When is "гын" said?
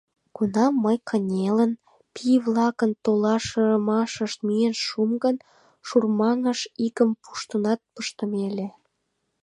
5.23-5.35